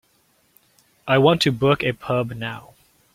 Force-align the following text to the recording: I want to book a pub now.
I 1.07 1.19
want 1.19 1.43
to 1.43 1.51
book 1.51 1.83
a 1.83 1.91
pub 1.91 2.31
now. 2.31 2.73